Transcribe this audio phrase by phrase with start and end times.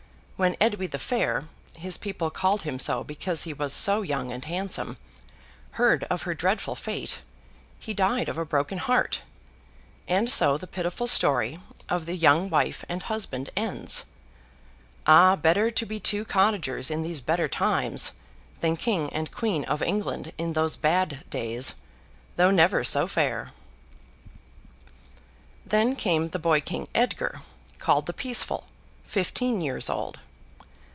[0.47, 4.43] When Edwy the Fair (his people called him so, because he was so young and
[4.43, 4.97] handsome)
[5.73, 7.19] heard of her dreadful fate,
[7.79, 9.21] he died of a broken heart;
[10.07, 11.59] and so the pitiful story
[11.89, 14.05] of the poor young wife and husband ends!
[15.05, 15.35] Ah!
[15.35, 18.13] Better to be two cottagers in these better times,
[18.61, 21.75] than king and queen of England in those bad days,
[22.35, 23.51] though never so fair!
[25.67, 27.43] Then came the boy king, Edgar,
[27.77, 28.63] called the Peaceful,
[29.05, 30.17] fifteen years old.